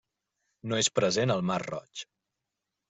[0.71, 2.07] No és present al mar Roig.